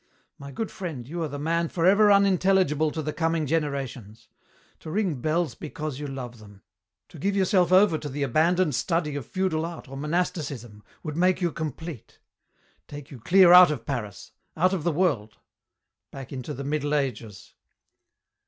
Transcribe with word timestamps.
My 0.39 0.51
good 0.51 0.71
friend, 0.71 1.07
you 1.07 1.21
are 1.21 1.27
the 1.27 1.37
man 1.37 1.69
forever 1.69 2.11
unintelligible 2.11 2.89
to 2.89 3.03
the 3.03 3.13
coming 3.13 3.45
generations. 3.45 4.29
To 4.79 4.89
ring 4.89 5.21
bells 5.21 5.53
because 5.53 5.99
you 5.99 6.07
love 6.07 6.39
them, 6.39 6.63
to 7.09 7.19
give 7.19 7.35
yourself 7.35 7.71
over 7.71 7.99
to 7.99 8.09
the 8.09 8.23
abandoned 8.23 8.73
study 8.73 9.15
of 9.15 9.27
feudal 9.27 9.63
art 9.63 9.87
or 9.87 9.95
monasticism 9.95 10.83
would 11.03 11.15
make 11.15 11.39
you 11.39 11.51
complete 11.51 12.17
take 12.87 13.11
you 13.11 13.19
clear 13.19 13.53
out 13.53 13.69
of 13.69 13.85
Paris, 13.85 14.31
out 14.57 14.73
of 14.73 14.83
the 14.83 14.91
world, 14.91 15.37
back 16.09 16.33
into 16.33 16.55
the 16.55 16.63
Middle 16.63 16.95
Ages." 16.95 17.53